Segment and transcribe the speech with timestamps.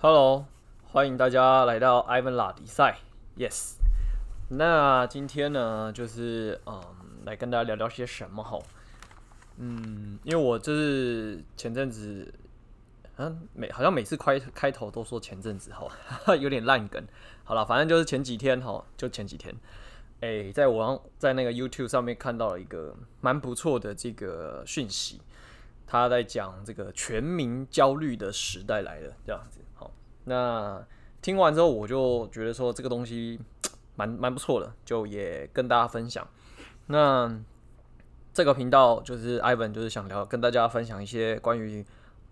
[0.00, 0.46] Hello，
[0.92, 2.98] 欢迎大家来到 Ivan 拉迪赛。
[3.36, 3.78] Yes，
[4.48, 6.80] 那今天呢，就是嗯，
[7.24, 8.60] 来跟大家聊聊些什么哈。
[9.56, 12.32] 嗯，因为我就是前阵子，
[13.16, 15.88] 嗯，每好像每次开开头都说前阵子哈，
[16.38, 17.04] 有点烂梗。
[17.42, 19.52] 好了，反正就是前几天哈，就前几天，
[20.20, 25.20] 哎、欸，在网在那个 YouTube 上面看到了一个蛮不错的这个讯息，
[25.88, 29.58] 他在讲这个全民焦虑的时代来了，这样子。
[30.28, 30.86] 那
[31.22, 33.40] 听完之后，我就觉得说这个东西
[33.96, 36.28] 蛮蛮不错的，就也跟大家分享。
[36.86, 37.40] 那
[38.32, 41.84] 这个频道就是 Ivan，就是想聊跟大家分享一些关于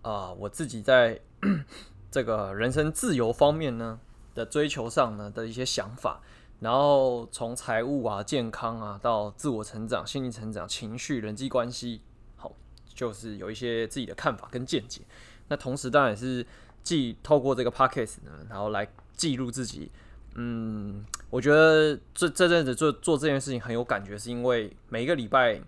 [0.03, 1.19] 啊、我自己在
[2.09, 3.99] 这个人生自由方面呢
[4.33, 6.21] 的追求上呢的一些想法，
[6.61, 12.01] 然后从财务啊、健康啊到自我成长、心灵成长、情绪、人际关系，
[12.37, 12.53] 好，
[12.93, 15.01] 就是有一些自己的看法跟见解。
[15.49, 16.45] 那同时当然也是。
[16.87, 18.87] 记透过这个 pockets 呢，然后来
[19.17, 19.91] 记录自己。
[20.39, 25.59] 嗯，我觉得这这阵子做做这件事情很有感觉，是因为每一个礼拜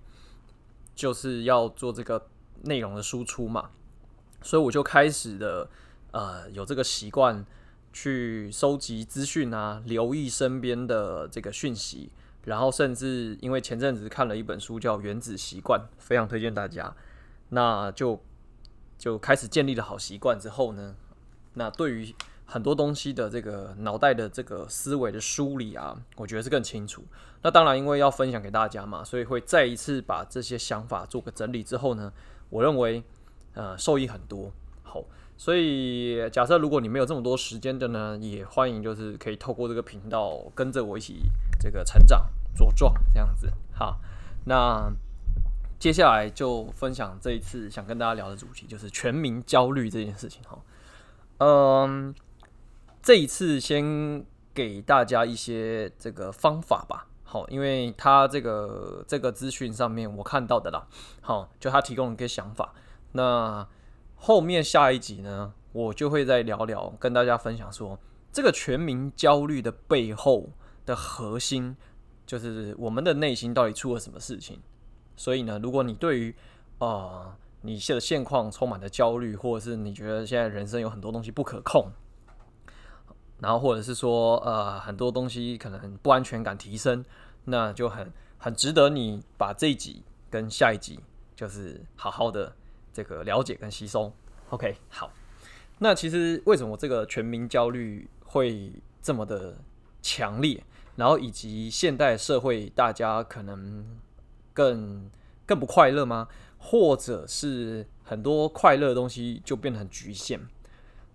[0.96, 2.28] 就是要做这个
[2.64, 3.72] 内容的输出嘛，
[4.44, 5.70] 所以我就开始的
[6.12, 7.44] 呃有这个习惯
[7.92, 12.12] 去收集资讯啊，留意身边的这个讯息，
[12.46, 16.96] 然后甚至因为前阵子看了一本书叫《原子习惯》，非常推荐大家，
[17.50, 18.22] 那就
[19.00, 20.96] 就开始建立了好习惯之后呢。
[21.60, 22.16] 那对于
[22.46, 27.04] 很多东西的这个脑袋的这个思维的梳理啊，我觉得是更清楚。
[27.42, 32.12] 那当然，因为要分享给大家嘛，所以会再一次把这些想法做个整理之后呢，
[32.50, 33.04] 我认为
[33.54, 34.52] 呃受益很多。
[34.84, 35.04] 好，
[35.38, 41.22] 所以假设如果你没有这么多时间的呢，也欢迎就是可以透过这个频道跟着我一起
[41.60, 42.26] 这个成长
[42.58, 43.52] 茁壮这样子。
[43.74, 44.00] 好，
[44.46, 44.92] 那
[45.78, 50.42] 接下来就分享这一次想跟大家聊的主题，就是全民焦虑这件事情。
[50.44, 50.58] 哈。
[51.40, 52.14] 嗯，
[53.02, 57.08] 这一次先给大家一些这个方法吧。
[57.24, 60.86] 好，因为他这个这个资讯上面我看到的啦，
[61.22, 62.74] 好，就他提供了一个想法。
[63.14, 63.66] 那
[64.16, 67.98] 后面下一集呢，我就会再聊聊，跟大家分享说，
[68.34, 70.50] 这个全民焦虑的背后
[70.86, 71.78] 的核心，
[72.26, 74.60] 就是我们的内心到底出了什么事情。
[75.16, 76.36] 所以呢，如果你对于
[76.80, 77.38] 啊。
[77.62, 81.92] 你现的现况充满了焦虑，或者是你觉得现在人生有很多东西不可控，
[83.40, 87.04] 然后或者是说呃很多东西可能不安全感提升，
[87.46, 91.00] 那就很很值得你把这一集跟下一集
[91.36, 92.56] 就是好好的
[92.94, 94.12] 这个了解跟吸收。
[94.50, 95.12] OK，好，
[95.80, 98.72] 那其实为什么这个全民焦虑会
[99.02, 99.58] 这么的
[100.02, 100.64] 强烈，
[100.96, 103.86] 然后以及现代社会大家可能
[104.54, 105.12] 更
[105.46, 106.28] 更不快乐吗？
[106.60, 110.40] 或者是很多快乐的东西就变得很局限。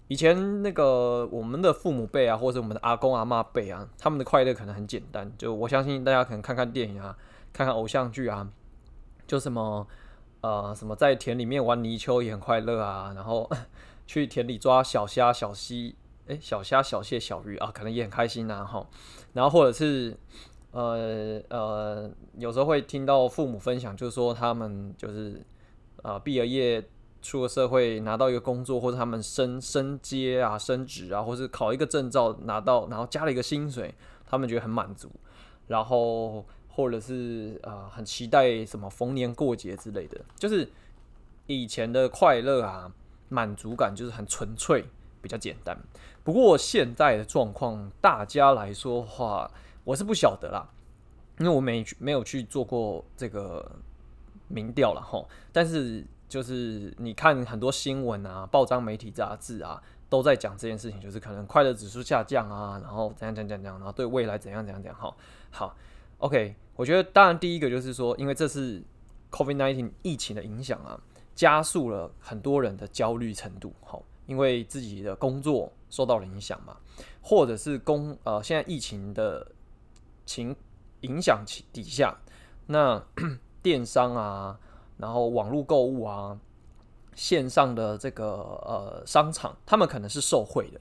[0.09, 5.31] 以前那个我们的父母辈啊，或者我们的阿公阿嬷辈啊，他们的快乐可能很简单。
[5.39, 7.17] 就我相信大家可能看看电影啊，
[7.53, 8.51] 看看偶像剧啊，
[9.27, 9.87] 就什么
[10.41, 13.49] 呃什么在田里面玩泥鳅也很快乐啊，然后
[14.07, 15.95] 去田里抓小虾小溪，
[16.27, 18.87] 诶，小虾小蟹小鱼啊，可能也很开心啊哈。
[19.33, 20.17] 然后或者是。
[20.75, 25.41] 呃呃，有时候会听到父母分享，就是说他们就是
[26.03, 26.85] 呃毕了业
[27.23, 33.95] 出了社会，拿到一个工作，或者他们升升阶啊、升职啊，或是考一个证照拿到，然后加了一个薪水，
[34.27, 35.09] 他们觉得很满足。
[35.69, 40.69] 然后或者是呃很期待什么逢年过节之类的，就是
[41.47, 42.93] 以前的快乐啊、
[43.29, 44.85] 满足感就是很纯粹、
[45.23, 45.79] 比较简单。
[46.25, 49.49] 不过现在的状况，大家来说话。
[49.85, 50.67] 我是不晓得啦，
[51.39, 53.71] 因为我没没有去做过这个
[54.49, 55.23] 民调了哈。
[55.53, 64.99] 但是就是你看很多新闻啊、报章、媒体、杂志啊，都在讲这件事情，就是可能快乐指数下降啊，然后怎样怎样怎样，然后对未来怎样怎样怎样。
[64.99, 65.17] 好，
[65.51, 65.77] 好
[66.19, 66.57] ，OK。
[66.77, 68.83] 我觉得当然第一个就是说，因为这是
[69.31, 70.99] COVID-19 疫情的影响啊，
[71.35, 73.73] 加速了很多人的焦虑程度。
[73.83, 76.77] 好，因为自己的工作受到了影响嘛，
[77.21, 79.47] 或者是工呃现在疫情的。
[80.27, 80.55] 情
[81.01, 82.19] 影响底下，
[82.67, 83.03] 那
[83.63, 84.59] 电商啊，
[84.99, 86.39] 然后网络购物啊，
[87.15, 90.81] 线上的这个呃商场，他们可能是受惠的，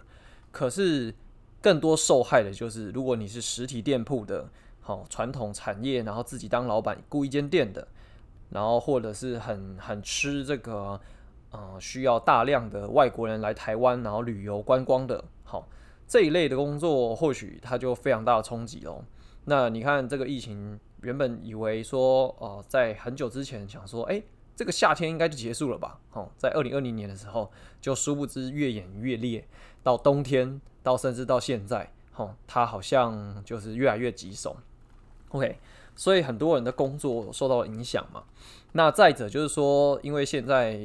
[0.51, 1.13] 可是
[1.61, 4.49] 更多受害的就是，如果你是实体店铺的，
[4.81, 7.87] 好传统产业，然后自己当老板雇一间店的，
[8.49, 10.99] 然后或者是很很吃这个
[11.51, 15.67] 呃需要大量的外国人来台湾，然后旅游观光的，好
[16.05, 19.03] 这一类的工作，或许它就非常大的冲击咯。
[19.45, 24.23] 那你看这个疫情，原本以为说，哦、呃，在很久之前想说，哎、
[24.55, 25.99] 这个夏天应该就结束了吧？
[26.13, 27.51] 哦，在二零二零年的时候，
[27.81, 29.45] 就殊不知越演越烈，
[29.83, 34.55] 到冬天，到甚至到现在，哦，它好像就是越来越棘手。
[35.29, 35.57] OK，
[35.95, 38.23] 所以很多人的工作受到影响嘛。
[38.71, 40.79] 那再者就是说，因为现在，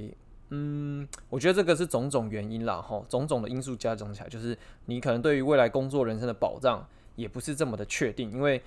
[0.49, 6.87] 嗯，我觉得这个是种种原因啦，吼，种种的因素加总起来，就是你可能对于未来工作人生的保障
[7.19, 8.63] 也不是这么的确定，因为，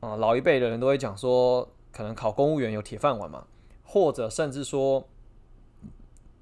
[0.00, 3.46] 啊、老一辈的人都会讲说，可能考公务员有铁饭碗嘛。
[3.84, 5.08] 或者甚至说，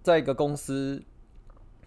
[0.02, 1.00] 在一个公司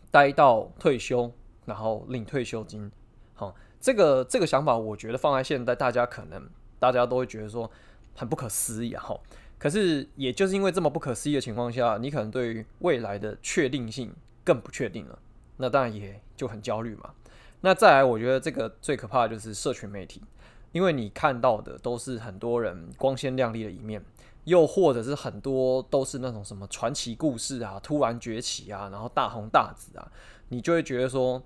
[0.09, 1.29] 待到退休，
[1.65, 2.89] 然后领退休金，
[3.33, 6.47] 好，这个这个想法，我觉得放在现在，大家可能
[6.79, 7.69] 大家都会觉得说
[8.15, 9.19] 很不可思议啊，哈。
[9.57, 14.13] 可是也就是因为这么不可思议的情况下，你可能对于未来的确定性
[14.45, 15.19] 更不确定了，
[15.57, 17.13] 那当然也就很焦虑嘛。
[17.61, 20.21] 那再来，我觉得这个最可怕的就是社群媒体，
[20.71, 24.03] 因为你看到的都是很多人光鲜亮丽的一面。
[24.45, 30.11] 又或者是很多都是那种什么传奇故事啊，突然崛起啊，然后大红大紫啊，
[30.47, 31.39] 你就会觉得说，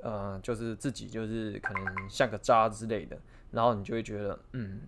[0.00, 3.18] 呃，就是自己就是可能像个渣之类的，
[3.50, 4.80] 然后你就会觉得，嗯，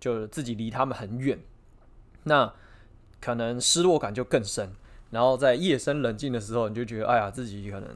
[0.00, 1.38] 就是自己离他们很远，
[2.24, 2.52] 那
[3.20, 4.72] 可能失落感就更深。
[5.10, 7.88] 然后在夜深人静的时候，你就觉得，哎呀，自己可能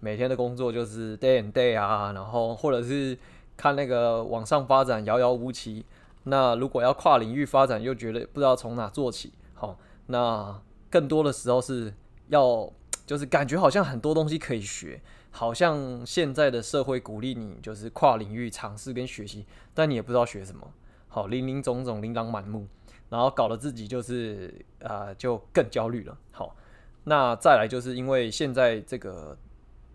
[0.00, 3.16] 每天的工作就是 day and day 啊，然后或者是
[3.56, 5.84] 看那个往上发展遥遥无期。
[6.24, 9.32] 那如果要跨领域发展，又觉得不知道从哪做起。
[9.54, 10.60] 好，那
[10.90, 11.92] 更多的时候是
[12.28, 12.70] 要，
[13.06, 15.00] 就是感觉好像很多东西可以学，
[15.30, 20.70] 好像现在的社会鼓励你就是跨领域尝试跟学习，但你也不知道学什么。
[21.08, 22.66] 好，林林总总，琳琅满目，
[23.08, 26.16] 然后搞得自己就是呃，就更焦虑了。
[26.30, 26.54] 好，
[27.04, 29.36] 那再来就是因为现在这个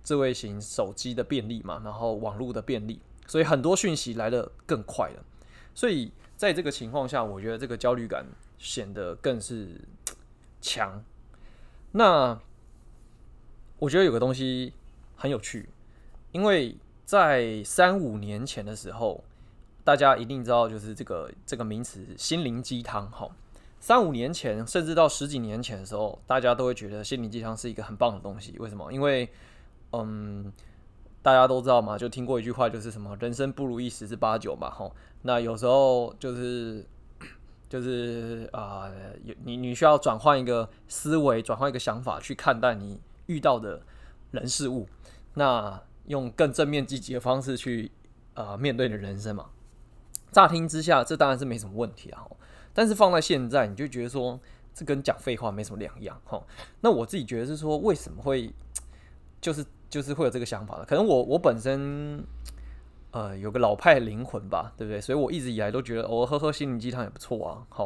[0.05, 5.25] 智慧型手机的便利嘛，然后网络的便利，所以很多讯息来得更快了。
[5.73, 8.25] 所以在这个情况下，我觉得这个焦虑感
[8.57, 9.81] 显得更是
[10.61, 11.03] 强。
[11.91, 12.39] 那
[13.79, 14.71] 我觉得有个东西
[15.15, 15.67] 很有趣，
[16.31, 19.23] 因为在三五年前的时候，
[19.83, 23.27] 大家一定知道，就是这个这个名词“心灵鸡汤”哈。
[23.79, 28.55] 三五年前，甚至到十几年前的时候，大家都会觉得心灵鸡汤是一个很棒的东西。
[28.59, 28.91] 为什么？
[28.91, 29.29] 因为
[30.03, 30.51] 嗯。
[31.21, 34.95] 大家都知道嘛，就听过一句话，就是什么“人生不如意十之八九”嘛，吼。
[35.23, 36.85] 那有时候就是
[37.67, 38.91] 就是啊、呃，
[39.43, 43.81] 你你需要转换一个思维，转换一个想法去看待你遇到的
[44.29, 44.87] 人事物，
[45.33, 47.91] 那用更正面积极的方式去
[48.35, 49.47] 啊、呃、面对你的人生嘛。
[50.31, 52.21] 乍听之下，这当然是没什么问题啊，
[52.71, 54.39] 但是放在现在，你就觉得说
[54.75, 56.45] 这跟讲废话没什么两样，吼。
[56.81, 58.53] 那我自己觉得是说，为什么会
[59.41, 59.65] 就是。
[59.89, 62.23] 就是会有这个想法的，可能我我本身，
[63.11, 64.99] 呃，有个老派灵魂吧，对不对？
[64.99, 67.65] 所以我一直以来都觉得，我、哦、喝喝心灵鸡汤也不错啊。
[67.69, 67.85] 好，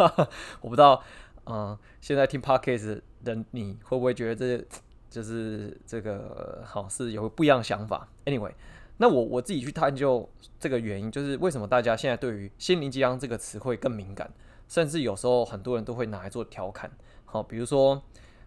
[0.60, 1.02] 我不知道，
[1.44, 4.64] 嗯、现在听 Podcast 的你会不会觉得这
[5.08, 8.52] 就是这个好是有不一样的想法？Anyway，
[8.96, 10.28] 那我我自己去探究
[10.58, 14.32] 这个原因，就是为什么大家现在对于心灵鸡汤这个词汇更敏感，
[14.66, 16.90] 甚至有时候很多人都会拿来做调侃。
[17.24, 18.02] 好，比如说。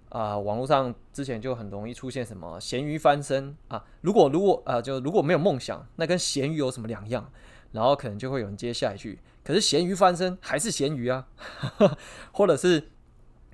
[0.09, 7.31] 啊、呃，网络上之前就很容易出现什么咸鱼翻身啊，如果如果呃，就如果没有梦想，那跟咸鱼有什么两样？
[7.71, 11.27] 然后可能就会有人接下一句，可是咸鱼翻身还是咸鱼啊，
[12.33, 12.89] 或者是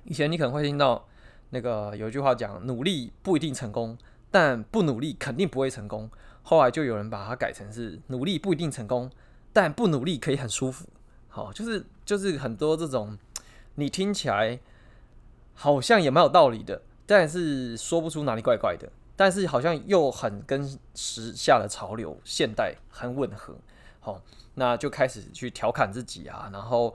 [0.04, 1.06] 以前你可能会听到
[1.50, 3.98] 那个有一句话讲，努力不一定成功，
[4.30, 6.10] 但不努力肯定不会成功。
[6.42, 9.10] 后来就有人把它改成是努力不一定成功，
[9.52, 10.88] 但不努力可以很舒服。
[11.28, 13.18] 好，就是就是很多这种
[13.74, 14.58] 你听起来。
[15.58, 18.86] 好像也蛮有道理的，但是说不出哪里怪怪的，
[19.16, 23.56] 但是好像又很跟时下的潮流、现代很吻合。
[24.00, 24.22] 好，
[24.54, 26.94] 那就开始去调侃自己啊，然后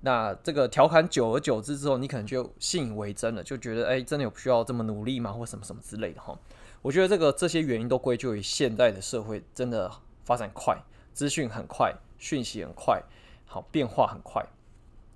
[0.00, 5.32] 那这个调侃久而久之之后，你可能就信以为真了，就觉得哎，真的有需要这么努力吗？
[5.32, 6.36] 或什么什么之类的哈。
[6.82, 9.90] 我觉得这个这些原因都归咎于现代的社会真的
[10.24, 10.76] 发展快，
[11.14, 13.00] 资讯很快，讯息很快，
[13.46, 14.44] 好，变化很快，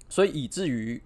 [0.08, 1.02] 所以以至于。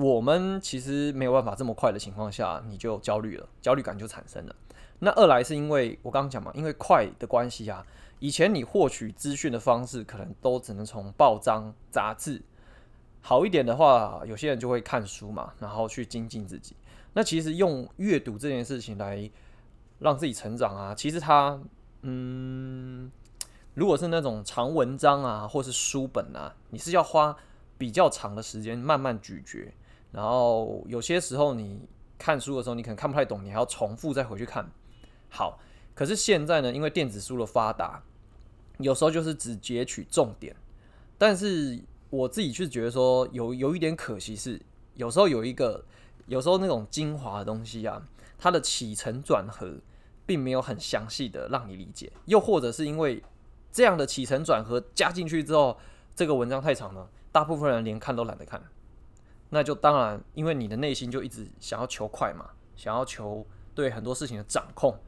[0.00, 4.54] 我们其实没有办法这么快的情况下，你就焦虑了，焦虑感就产生了。
[5.00, 7.84] 那二来是因为我刚刚讲嘛，因为快的关系啊，
[8.20, 12.40] 以前你获取资讯的方式可能都只能从报章、杂志，
[13.22, 16.76] 好一点的话，有些人就会看书嘛，然后去精进自己。
[17.14, 19.28] 那其实用阅读这件事情来
[19.98, 21.60] 让自己成长啊，其实它，
[22.02, 23.10] 嗯，
[23.74, 27.36] 如果是那种长文章啊，或是书本啊，你是要花
[27.76, 29.74] 比较长的时间慢慢咀嚼。
[30.12, 31.80] 然后有些时候你
[32.18, 34.68] 看书的时候，你可能看不太懂，你还要重复再回去看。
[35.28, 35.60] 好，
[35.94, 38.02] 可是现在呢，因为电子书的发达，
[38.78, 40.56] 有时候就是只截取重点。
[41.18, 41.78] 但是
[42.10, 44.60] 我自己是觉得说有有一点可惜是，
[44.94, 45.84] 有时候有一个，
[46.26, 48.02] 有时候那种精华的东西啊，
[48.38, 49.76] 它的起承转合
[50.24, 53.22] 并没有很详细的让你理解，又或者是因为
[53.70, 55.76] 这样的起承转合加进去之后，
[56.16, 58.62] 这个文章太长了，大部分人连看都懒得看，
[59.50, 64.98] 那就当然，因为你的内心就一直想要求快嘛，想要求对很多事情的掌控，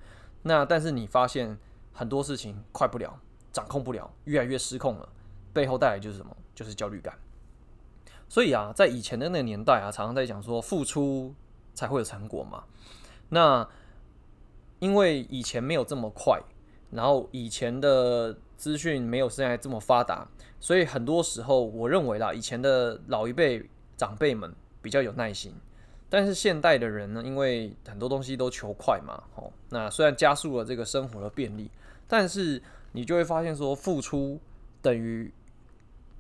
[0.43, 1.59] 那但是你发现
[1.93, 3.19] 很多事情快不了，
[3.53, 5.09] 掌控不了，越来越失控了，
[5.53, 6.37] 背后带来就是什么？
[6.55, 7.19] 就是焦虑感。
[8.29, 11.35] 所以啊，在以前的那个年代啊，常常在讲说付出
[11.75, 12.65] 才会有成果嘛。
[13.31, 13.69] 那
[14.79, 16.41] 因为以前没有这么快，
[16.91, 20.29] 然后以前的资讯没有现在这么发达，
[20.61, 23.69] 所以很多时候我认为啦，以前的老一辈
[24.01, 25.53] 长辈们比较有耐心。
[26.09, 31.71] 但是现代的人呢，因为很多东西都求快嘛，哦，那虽然加速了这个生活的便利，
[32.09, 34.41] 但是你就会发现说，付出
[34.81, 35.31] 等于。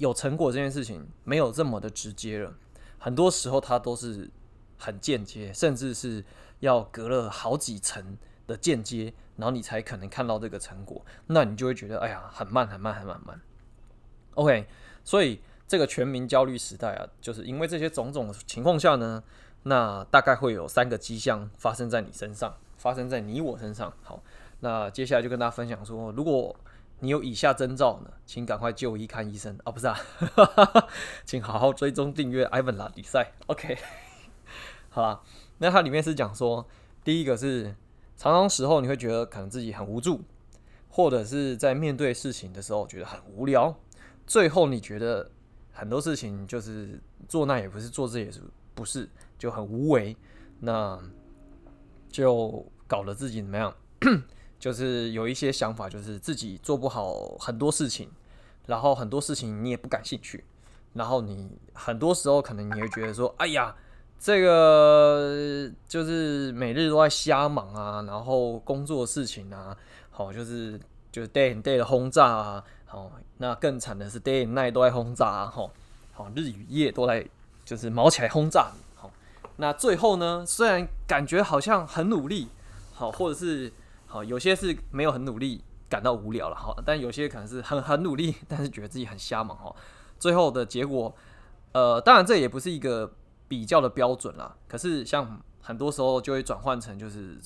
[0.00, 2.54] 有成果这件事情没有这么的直接了，
[2.98, 4.30] 很多时候它都是
[4.78, 6.24] 很间接，甚至是
[6.60, 13.40] 要隔了好几层的间接，然后你才可能看到这个成果，那你就会觉得哎呀，很慢很慢很慢很慢。
[14.36, 14.66] OK，
[15.04, 19.22] 所以这个全民焦虑时代啊，就是因为这些种种情况下呢，
[19.62, 23.92] 那大概会有三个迹象发生在你身上，发生在你我身上。
[24.02, 24.20] 好，
[24.58, 26.56] 那接下来就跟大家分享说，如果
[26.98, 29.96] 你有以下征兆呢，请赶快就医看医生啊、不是啊，
[31.24, 33.30] 请好好追踪订阅 Ivan 拉比赛。
[33.46, 33.78] OK，
[34.90, 35.20] 好啦，
[35.58, 36.66] 那它里面是讲说，
[37.04, 37.76] 第一个是
[38.16, 40.22] 常常时候你会觉得可能自己很无助，
[40.88, 43.76] 或者是在面对事情的时候觉得很无聊，
[44.26, 45.30] 最后你觉得
[45.72, 48.40] 很多事情就是做那也不是，做这也是
[48.74, 49.08] 不是，
[49.38, 50.16] 就很无为，
[50.60, 50.98] 那
[52.08, 53.74] 就搞得自己怎么样？
[54.58, 58.10] 就是有一些想法，就是自己做不好很多事情，
[58.66, 60.44] 然后很多事情你也不感兴趣，
[60.92, 63.74] 然后你很多时候可能你会觉得说，哎呀，
[64.18, 69.74] 这个就是每日都在瞎忙啊，然后工作事情啊，
[70.10, 70.78] 好，就是
[71.10, 73.10] 就是 day and day 的轰炸啊，好，
[73.40, 75.52] 那更惨的是 day and night 都在轰炸啊，
[76.14, 77.28] 好，日与夜都在
[77.64, 79.10] 就是毛起来轰炸，好，
[79.56, 82.48] 那最后呢，虽然感觉好像很努力，
[82.94, 83.72] 好，或者是。
[84.12, 89.72] 好，有些是没有很努力，感到无聊了，好，但有些可能是很很努力， 但是觉得自己很瞎忙，哈，
[90.18, 91.14] 最后的结果，
[91.70, 93.12] 呃，当然这也不是一个
[93.46, 97.38] 比较的标准啦，可是像很多时候就会转换成就是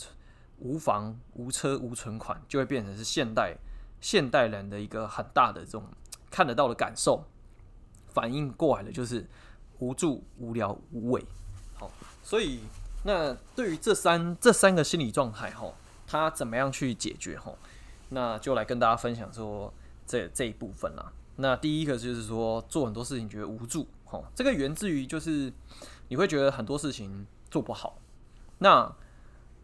[0.61, 3.55] 无房、无车、无存款，就会变成是现代
[4.04, 5.82] 现代人的一个很大的这种
[6.30, 7.25] 看得到的感受，
[8.08, 9.26] 反应过来的就是
[9.78, 11.25] 无助、无聊、无畏，
[11.73, 11.90] 好，
[12.23, 12.61] 所以
[13.04, 15.73] 那对于这三这三个心理状态，哈。
[16.06, 17.38] 他怎么样去解决？
[17.38, 17.56] 吼，
[18.11, 19.73] 那就来跟大家分享说
[20.06, 21.11] 这这一部分啦。
[21.37, 25.50] 那第一个就是说做很多事情觉得无助，吼，这个源自于就是
[26.08, 27.96] 你会觉得很多事情做不好。
[28.58, 28.94] 那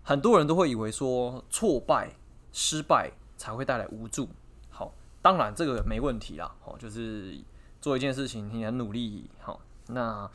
[0.02, 2.16] 很多人都会以为说挫败、
[2.52, 4.28] 失败才会带来无助。
[4.68, 4.92] 好，
[5.22, 6.54] 当然这个没问题啦。
[6.60, 7.40] 好，就是
[7.80, 10.30] 做一件事情你很努力，好，那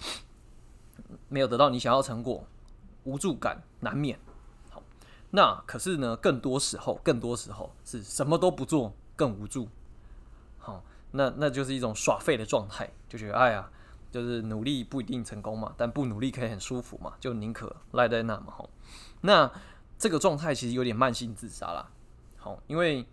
[1.30, 2.44] 没有得到你想要成果，
[3.04, 4.18] 无助感难免。
[4.72, 4.82] 好
[5.30, 9.70] 那可是呢，更多时候，更多时候是什么都不做更无助。
[10.58, 13.70] 好，那那就是一种耍废的状态，就觉得哎呀，
[14.12, 18.52] 就是努力不一定成功嘛，但不努力可以很舒服嘛，就宁可赖在那嘛。
[18.58, 18.68] 好，
[19.22, 19.52] 那
[19.96, 21.92] 这个状态其实有点慢性自杀啦。
[22.46, 23.04] 好，因为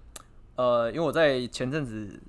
[0.57, 2.23] 呃，因为我在前阵子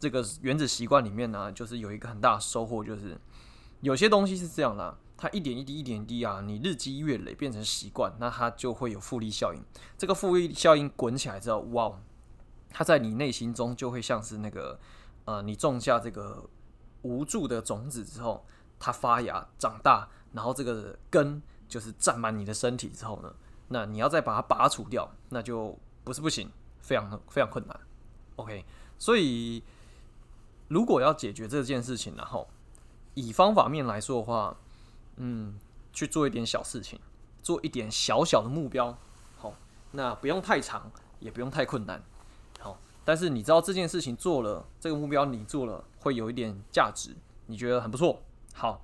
[0.00, 3.16] 这个原子习惯里面呢，就是有一个很大的收获，就是
[3.80, 4.98] 有些东西是这样的。
[5.16, 9.62] 它一点一滴，一点一滴啊，你日积月累变成习惯，那它就会有复利效应。
[9.96, 11.92] 这个复利效应滚起来之后，哇，
[12.70, 14.80] 它在你内心中就会像是那个，
[15.26, 16.48] 呃，你种下这个
[17.02, 18.44] 无助的种子之后，
[18.80, 23.32] 它发芽长大，然后这个根就是占满你的身体之后呢，
[23.68, 27.80] 那你要再把它拔除掉，那就不是不行，非常非常困难。
[28.36, 28.64] OK，
[28.98, 29.62] 所以
[30.68, 32.48] 如果要解决这件事情，然后
[33.14, 34.56] 以方法面来说的话。
[35.22, 35.58] 嗯，
[35.92, 36.98] 去做一点小事情，
[37.42, 38.96] 做一点小小的目标，
[39.36, 39.52] 好，
[39.90, 42.02] 那不用太长，也不用太困难，
[42.58, 47.14] 好，但是你知道这件事情做了，这个目标你做了会有一点价值，
[47.48, 48.22] 你觉得很不错，
[48.54, 48.82] 好，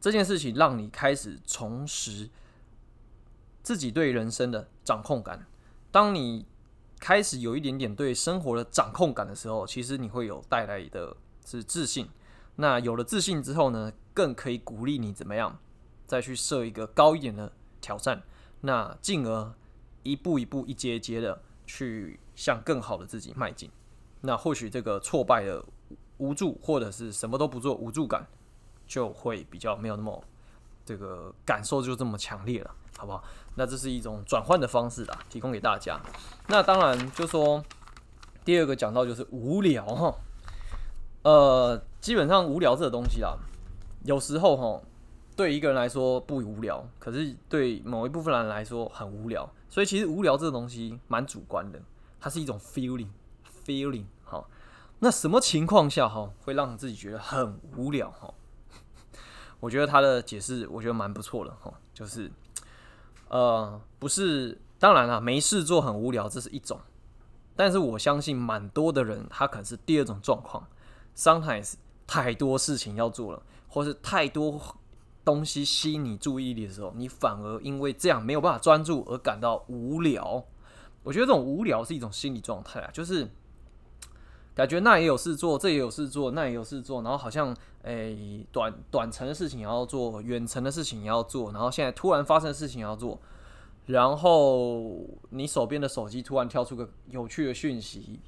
[0.00, 2.28] 这件事情让你开始重拾
[3.62, 5.46] 自己对人生的掌控感。
[5.92, 6.46] 当你
[6.98, 12.08] 开始有一点点对生活的掌控感的时候，其实你会有带来的是自信。
[12.56, 15.58] 那有了自信之后呢，更可以鼓励你怎么样，
[16.06, 18.22] 再去设一个高一点的挑战，
[18.62, 19.54] 那进而
[20.02, 23.70] 一步一步、一阶一阶的去向更好的自己迈进。
[24.22, 25.64] 那或许这个挫败的
[26.18, 28.26] 无助，或者是什么都不做无助感，
[28.86, 30.22] 就会比较没有那么
[30.84, 33.24] 这个感受就这么强烈了，好不好？
[33.56, 36.00] 那这是一种转换的方式啦，提供给大家。
[36.46, 37.60] 那当然就说
[38.44, 40.14] 第二个讲到就是无聊哈，
[41.22, 43.36] 呃，基本上无聊这个东西啦，
[44.04, 44.80] 有时候哈
[45.34, 49.52] 对一个人来说不无聊，可是对某一部分人来说很无聊。
[49.68, 51.82] 所以其实无聊这个东西蛮主观的，
[52.20, 54.44] 它是一种 feeling，feeling 哈。
[55.00, 58.32] 那什么情况下哈会让自己觉得很无聊哈？
[59.58, 62.30] 我觉得他的解释我觉得蛮不错的哈，就是。
[63.32, 66.78] 呃，不是，当然了，没事做很无聊，这是一种。
[67.56, 70.68] 但是我相信，蛮多的人他可能是第二种状况。
[71.16, 71.74] Sometimes
[72.06, 74.60] 太多事情要做了，或是太多
[75.24, 80.44] 东西吸引你注意力的时候，你反而因为这样没有办法专注而感到无聊。
[81.02, 83.26] 我觉得这种无聊是一种心理状态啊，就是
[84.54, 87.54] 感觉那也有事做，这也有事做，那也有事做，然后好像。
[87.84, 93.20] 诶、短短程的事情也要做，远程的事情也要做，然后现在突然发生的事情也要做，
[93.86, 98.20] 然后你手边的手机突然跳出个有趣的讯息，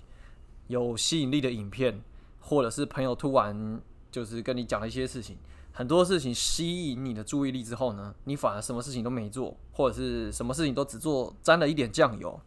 [0.67, 2.03] 有吸引力的影片，
[2.41, 5.37] 或者是朋友突然就是跟你讲了一些事情，
[5.71, 12.41] 很多事情吸引你的注意力之后呢，你反而什么事情都没做，或者是什么事情都只做沾了一点酱油，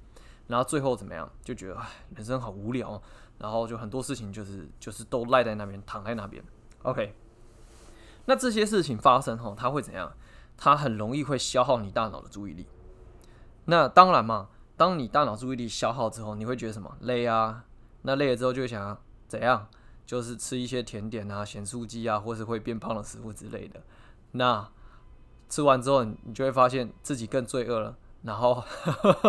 [0.47, 3.01] 然后最后怎么样，就觉得唉，人生好无聊，
[3.39, 6.43] 然后就很多事情就是就是都赖在那边，躺在那边。
[6.83, 7.13] OK，
[8.25, 10.11] 那这些事情发生后，它会怎样？
[10.55, 12.65] 它很容易会消耗你大脑的注意力。
[13.65, 16.97] 那当然嘛，当你大脑注意力消耗之后，你会觉得什么？
[17.01, 17.65] 累啊。
[18.03, 19.67] 那累了之后，就会想怎样？
[20.05, 23.81] 就是吃一些甜点啊、咸酥鸡啊，或是会变胖的食物之类的。
[24.31, 24.67] 那
[25.49, 27.97] 吃完之后，你就会发现自己更罪恶了。
[28.23, 28.63] 然后，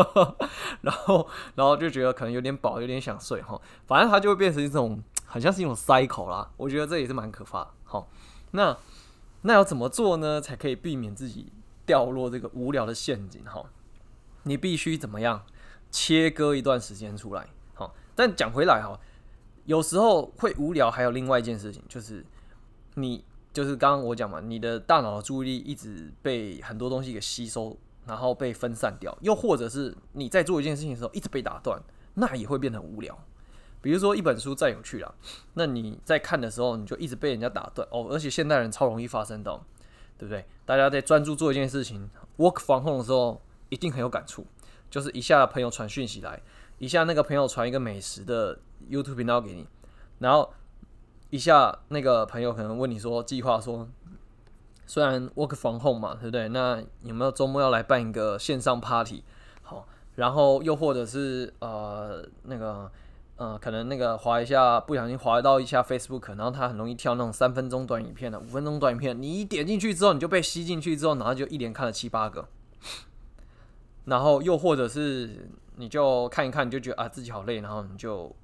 [0.83, 3.61] 然后，然后就觉得可能有点饱，有点想睡哈。
[3.87, 5.03] 反正它就会变成一种。
[5.31, 7.69] 好像是一种 cycle 啦，我觉得这也是蛮可怕的。
[7.85, 8.09] 好，
[8.53, 8.75] 那
[9.43, 10.41] 那要怎么做呢？
[10.41, 11.53] 才可以避免自己
[11.85, 13.45] 掉落这个无聊的陷阱？
[13.45, 13.63] 哈，
[14.45, 15.45] 你必须怎么样
[15.91, 17.47] 切割一段时间出来？
[17.75, 18.99] 好，但讲回来哈，
[19.67, 22.25] 有时候会无聊，还有另外一件事情，就是
[22.95, 23.23] 你
[23.53, 27.77] 就是刚刚我讲嘛，你的大脑的注意力一直被很多东西给吸收，
[28.09, 31.81] 然后被分散掉，又或者是你在做一件事情的时候一直被打断，
[32.15, 33.17] 那也会变得无聊。
[33.81, 35.15] 比如说一本书再有趣啦，
[35.55, 39.65] 那你在看的时候，你就一直被人家打断哦，而且现代人超容易发生到，
[40.17, 40.45] 对不对？
[40.65, 44.45] 大家在专注做一件事情，work 防控的时候，一定很有感触。
[44.91, 46.41] 就是一下朋友传讯息来，
[46.79, 48.59] 一下那个朋友传一个美食的
[48.91, 49.67] YouTube 频道给你，
[50.19, 50.51] 然后
[51.31, 53.87] 一下那个朋友可能问你说计划说，
[54.89, 56.49] 虽然 work from home 嘛，对不对？
[56.49, 59.23] 那有没有周末要来办一个线上 party？
[59.63, 62.91] 好，然后又或者是呃那个。
[63.41, 72.49] 呃，可能那个滑一下，不小心滑到一下 Facebook，然后它很容易跳那种三分钟短影片的，五分钟短影片，你一点进去之后，你就被吸进去之后，然后就一连看了七八个，
[74.07, 78.35] 然后又或者是你就看一看，你就觉得啊自己好累，然后你就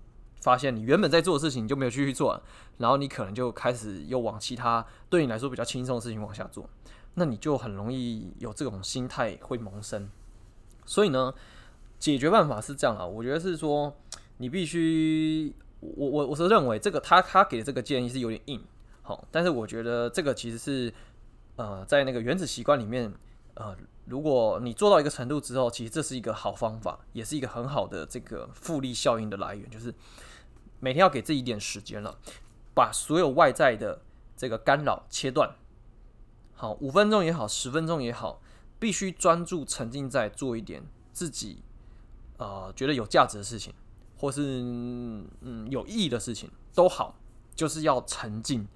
[0.45, 2.43] 发现你原本在做的事情你就没有继续做了，
[2.77, 6.69] 然后你可能就开始又往其他对你来说比较轻松的事情往下做，
[7.15, 10.09] 那你就很容易有这种心态会萌生。
[10.85, 11.33] 所以呢，
[11.99, 13.97] 解决办法是这样啊，我觉得是说。
[14.39, 18.61] 你必须，我我我是认为这个他他给的这个建议是有点硬，
[19.01, 20.93] 好，但是我觉得这个其实是，
[21.55, 23.15] 呃，在那个原子习惯里面，
[23.55, 23.77] 呃，
[24.07, 29.95] 如果你做到一个程度之后，其实这是一个好方法，也是一个很好的这个复利效应的来源，就是
[30.81, 32.19] 每天要给自己一点时间了，
[32.75, 34.03] 把所有外在的
[34.37, 35.55] 这个干扰切断，
[36.55, 38.41] 好，五分钟也好，十分钟也好，
[38.79, 40.83] 必须专注沉浸在做一点
[41.13, 41.63] 自己，
[42.39, 43.73] 呃，觉得有价值的事情。
[44.17, 47.15] 或是嗯有意义的事情都好，
[47.55, 48.67] 就是要沉浸，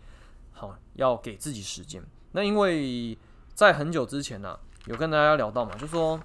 [0.52, 2.04] 好，要给自己时间。
[2.32, 3.16] 那因为
[3.54, 6.20] 在很久之前呢、有跟大家聊到嘛，就说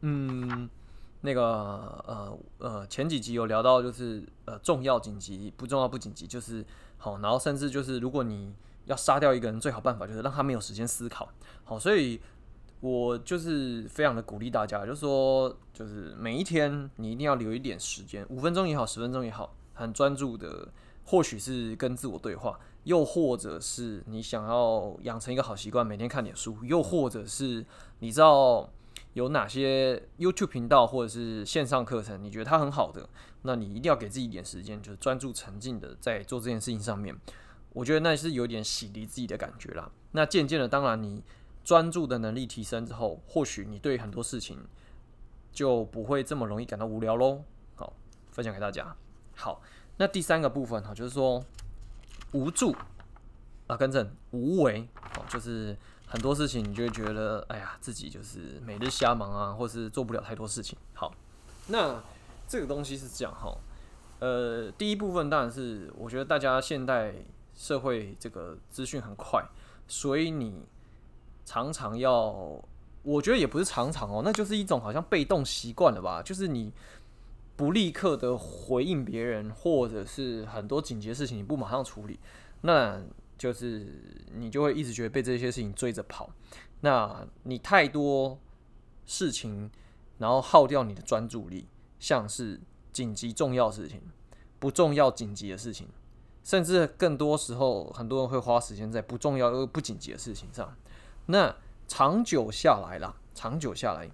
[0.00, 0.70] 嗯
[1.22, 1.42] 那个
[2.06, 6.64] 呃呃前几集有聊到，就是呃重要紧急不重要不紧急，就是
[6.98, 8.54] 好，然后甚至就是如果你
[8.84, 11.28] 要杀掉一个人，最好办法就是让他没有时间思考。
[11.64, 12.20] 好，所以。
[12.82, 20.66] 我就是非常的鼓励大家，就是说，就是每一天你一定要留一点时间，五分钟也好，十分钟也好，很专注的，
[21.04, 27.64] 或许是跟自我对话，又或者是你想要养成一个好习惯，每天看点书，又或者是
[28.00, 28.68] 你知道
[29.14, 33.08] 有哪些 YouTube 频道或者是线上课程，你觉得它很好的，
[33.42, 37.16] 那你一定要给自己一点时间，就是专注沉浸的在做这件事情上面。
[37.72, 39.90] 我觉得那是有点洗涤自己的感觉啦。
[40.12, 41.22] 那渐渐的，当然你。
[41.64, 44.58] 专注的能力提升之后，或许你对很多事情
[45.52, 47.44] 就不会这么容易感到无聊喽。
[47.76, 47.92] 好，
[48.32, 48.96] 分享给大家。
[49.36, 49.62] 好，
[49.96, 51.40] 那第三个部分哈，就是说
[52.32, 52.74] 无助，
[53.68, 55.76] 啊，更正无为哦，就是
[56.12, 60.76] 很多事情你就会觉得，哎呀，自己就是每日瞎忙啊，或是做不了太多事情。
[60.92, 61.10] 好，
[61.68, 62.02] 那
[62.46, 63.56] 这个东西是这样哈，
[64.18, 67.14] 呃，第一部分当然是我觉得大家现代
[67.54, 69.42] 社会这个资讯很快，
[69.88, 70.66] 所以你
[71.46, 72.62] 常常要，
[73.02, 76.70] 我觉得也不是常常哦，那就是一种好像被动习惯了吧，就是你
[77.56, 82.20] 不立刻的回应别人，或者是很多紧急的事情你不马上处理，
[82.60, 83.00] 那。
[83.42, 83.84] 就是
[84.36, 86.30] 你就会一直觉得被这些事情追着跑，
[86.82, 88.38] 那你太多
[89.04, 89.68] 事情，
[90.18, 91.66] 然后耗掉你的专注力，
[91.98, 92.60] 像是
[92.92, 94.00] 紧急重要事情、
[94.60, 95.88] 不重要紧急的事情，
[96.44, 100.76] 甚至更多时候，很多人会花时间在不重要又不紧急的事情上。
[101.26, 101.52] 那
[101.88, 104.08] 长久下来啦，长久下来，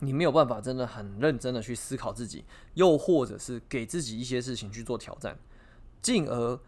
[0.00, 5.38] 你没有办法真的很认真的去思考自己，又或者是给自己一些事情去做挑战，
[6.02, 6.58] 进而。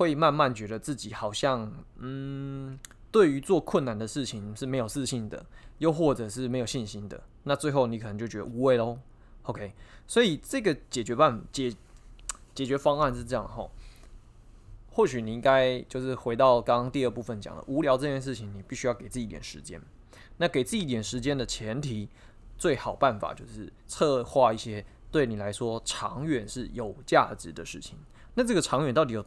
[0.00, 2.78] 会慢慢觉得自己好像，嗯，
[3.12, 5.44] 对于做困难的事情是没有自信的，
[5.76, 7.22] 又或者是没有信心的。
[7.42, 8.98] 那最后你可能就觉得无谓喽。
[9.42, 9.74] OK，
[10.06, 11.76] 所以这个解决办解
[12.54, 13.70] 解决方案是这样吼。
[14.88, 19.78] 或许你应该就是回到刚刚第二部分讲的，无聊这件事情，你必须要给自己一点时间。
[20.38, 22.08] 那给自己一点时间的前提，
[22.56, 27.98] 最好办法就是策划一些对你来说长远是有价值的事情。
[28.32, 29.26] 那这个长远到底有？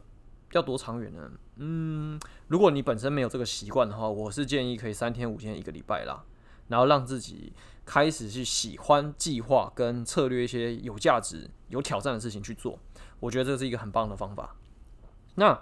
[0.52, 1.30] 要多长远呢？
[1.56, 6.24] 嗯，如果你本身没有这个习惯的话，我是建议可以三天五天一个礼拜啦，
[6.68, 7.52] 然后让自己
[7.84, 12.78] 开始去喜欢计划跟策略一些有价值、有挑战的事情去做。
[13.20, 14.56] 我觉得这是一个很棒的方法。
[15.34, 15.60] 那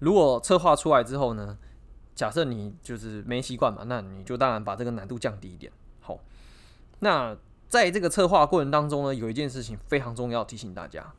[0.00, 1.58] 如果策划出来之后呢？
[2.14, 5.72] 假设你就是没习惯嘛，那你就当然把这个难度降低一点。
[6.00, 6.18] 好，
[6.98, 7.36] 那
[7.68, 11.14] 在这个策划过程当中呢，有一件事情非常重要，提醒大家，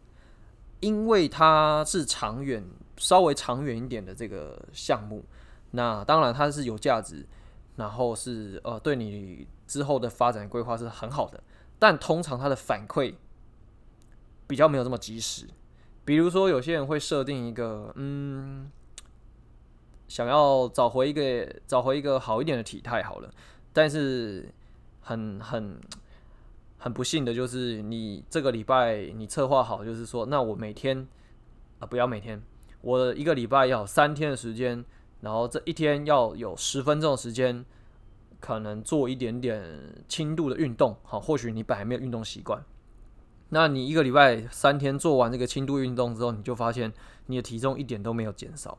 [0.79, 2.63] 因为它是长远。
[3.01, 5.23] 稍微长远一点的这个项目，
[5.71, 7.25] 那当然它是有价值，
[7.77, 11.41] 然后是呃对你之后的发展规划是很好的，
[11.79, 13.15] 但通常它的反馈
[14.47, 15.47] 比较没有这么及时。
[16.03, 18.69] 比如说有些人会设定一个嗯，
[20.09, 23.31] 想要找回一个找回一个好一点的体态好了，
[23.71, 24.53] 但是
[24.99, 25.79] 很很
[26.79, 31.07] 很不幸的就是你这个礼拜你策划好就是说，那我每天
[31.79, 32.41] 啊、不要每天。
[32.81, 34.83] 我一个礼拜要三天的时间，
[35.21, 37.65] 然后这一天要有十分钟的时间，
[38.39, 39.61] 可能做一点点
[40.07, 40.95] 轻度的运动。
[41.03, 42.63] 好，或许你本来没有运动习惯，
[43.49, 46.93] 那你一个礼拜三天做完这个轻度运动之后，你就发现
[47.25, 48.77] 你的体重一点都没有减少。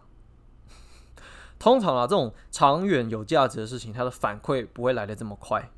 [1.58, 5.70] 通常啊，这种长远有价值的事情，它的反馈不会来得这么快。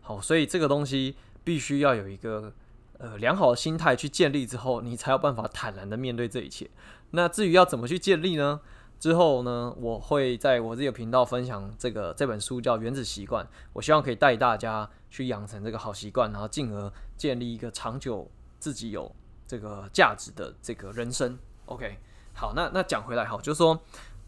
[0.00, 2.52] 好，所以这个东西必须要有一个
[2.98, 6.68] 呃良好的心态去建立之后，你才有办法坦然的面对这一切。
[7.10, 8.60] 那至于要怎么去建立呢？
[8.98, 19.14] 之后呢，我会在我这个频道分享这个这本书叫《原子习惯》，我希望可以带大家去养成这个好习惯，然后进而建立一个长久自己有
[19.46, 21.38] 这个价值的这个人生。
[21.66, 21.98] OK，
[22.34, 23.78] 好，那那讲回来哈，就是说，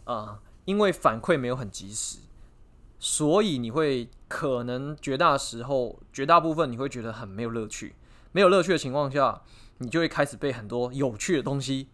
[0.05, 2.18] 呃，因为反馈没有很及时，
[2.99, 7.95] 所以你会可能绝大时候、绝大部分你会觉得很没有乐趣。
[8.33, 9.43] 没有乐趣的情况下，
[9.79, 11.89] 你就会开始被很多有趣的东西。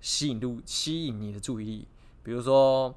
[0.00, 1.88] 吸引度，吸引你的注意力，
[2.22, 2.94] 比如说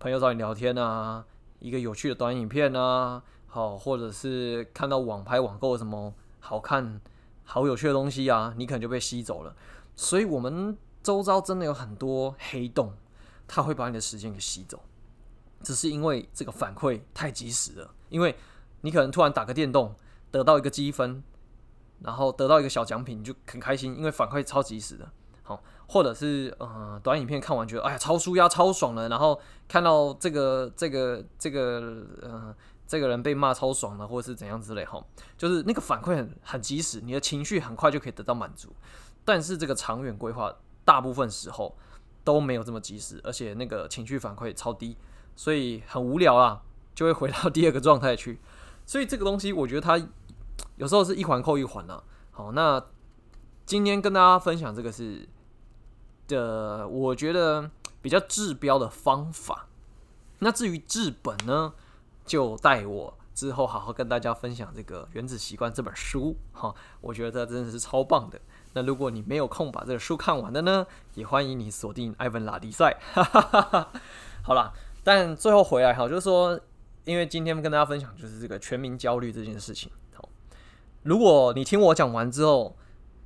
[0.00, 1.24] 朋友找你聊天啊，
[1.60, 7.00] 一个有趣的短影片啊，好，或者是看到网拍网购什么好看、
[7.44, 9.54] 好有趣的东西啊，你可能就被吸走了。
[9.94, 12.94] 所以，我们周遭真的有很多黑洞，
[13.46, 14.82] 它会把你的时间给吸走，
[15.62, 17.94] 只是因为这个反馈太及时了。
[18.08, 18.36] 因为
[18.80, 19.94] 你可能突然打个电动，
[20.30, 21.22] 得到一个积分，
[22.00, 25.08] 然后得到一个小奖品，你就很开心，因为反馈超及时的。
[25.42, 32.54] 好或者是呃短影片看完觉得哎呀超舒压超爽了，然后看到这个这个这个呃
[32.86, 35.04] 这个人被骂超爽了，或者是怎样之类哈，
[35.36, 38.72] 就是那个反馈很很及时，你的情绪很快就可以得到满足。
[39.24, 41.76] 但是这个长远规划大部分时候
[42.22, 44.96] 都没有这么及时，而且那个情绪反馈超低，
[45.40, 46.60] 所以很无聊啦，
[46.94, 48.38] 就会回到第二个状态去。
[48.84, 49.98] 所以这个东西我觉得它
[50.76, 52.02] 有时候是一环扣一环呢。
[52.30, 52.84] 好，那
[53.64, 55.26] 今天跟大家分享这个是。
[56.28, 57.70] 的，我觉得
[58.02, 59.66] 比较治标的方法。
[60.40, 61.72] 那至于治本呢，
[62.26, 66.74] 就带我之后好好跟大家分享这个《原子习惯》这本书哈。
[67.00, 68.38] 我觉得真的是超棒的。
[68.74, 73.00] 那如果你没有空把这个书看完的呢，也欢迎你锁定艾文拉迪赛。
[74.42, 74.72] 好啦，
[75.12, 76.56] 但最后回来哈，就是说，
[77.02, 79.90] 因为今天跟大家分享就是这个全民焦虑这件事情。
[80.14, 80.28] 好，
[81.02, 82.76] 如果你听我讲完之后，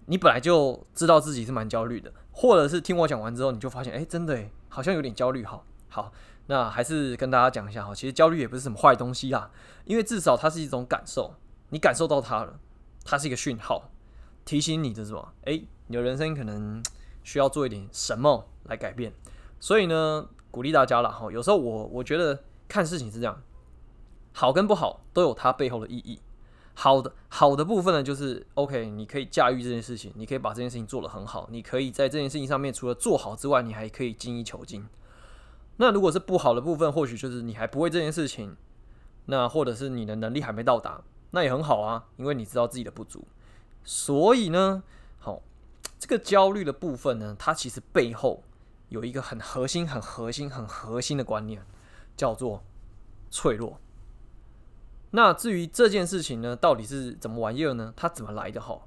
[0.06, 2.10] 你本来就知道自己是蛮焦虑的。
[2.32, 5.44] 或者是听我讲完之后，你就发现，哎，真的，好像有点焦虑。
[5.44, 6.10] 好，好，
[6.46, 9.50] 那还是跟大家讲一下哈，其实焦虑也不是什么坏东西啦，
[9.84, 11.34] 因为至少它是一种感受，
[11.68, 12.58] 你感受到它了，
[13.04, 13.90] 它是一个讯号，
[14.46, 15.34] 提醒你的什么？
[15.42, 16.82] 诶，你的人生可能
[17.22, 19.12] 需要做一点什么来改变。
[19.60, 21.32] 所以呢，鼓励大家了哈。
[21.32, 23.42] 有时候我我觉得看事情是这样，
[24.32, 26.20] 好跟不好都有它背后的意义。
[26.74, 34.86] 好的，好的部分呢，就是 OK，你可以驾驭这件事情，你可以把这件事情做得很好，你可以在这件事情上面除了做好之外，你还可以精益求精。
[35.78, 38.56] 那如果是不好的部分，或许就是你还不会这件事情，
[39.26, 43.26] 那或者是你的能力还没到达，那也很好啊，因为你知道自己的不足。
[43.82, 44.84] 所以呢，
[45.18, 45.42] 好，
[45.98, 48.42] 这个焦虑的部分呢，它其实背后
[48.88, 51.64] 有一个很核心、很核心、很核心的观念，
[52.16, 52.62] 叫做
[53.30, 53.78] 脆弱。
[55.10, 57.92] 那至于这件事情呢，到底是怎么玩意儿呢？
[57.96, 58.60] 它怎么来的？
[58.60, 58.80] 哈，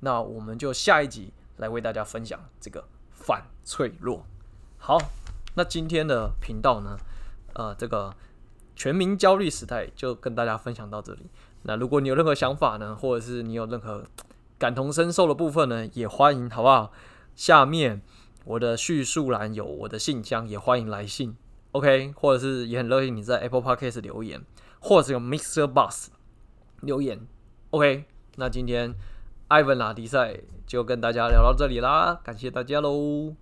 [0.00, 4.24] 那我们就下一集来为大家分享这个反脆弱。
[4.78, 4.98] 好，
[5.54, 6.96] 那今天的频道呢，
[7.54, 8.14] 呃，这个
[8.76, 11.26] 全民焦虑时代就跟大家分享到这里。
[11.62, 14.04] 那如果你有任何想法呢，或者是你有任何
[14.58, 16.92] 感同身受的部分呢，也欢迎，好不好？
[17.34, 18.02] 下面
[18.44, 21.36] 我的叙述栏有我的信箱，也欢迎来信。
[21.72, 24.44] OK，或者是也很乐意你在 Apple Podcast 留言。
[24.84, 26.06] 或者是用 Mixer Bus
[26.80, 27.24] 留言
[27.70, 28.96] ，OK，那今天
[29.46, 33.36] 艾文拉迪赛就跟大家聊到这里啦，感谢大家喽。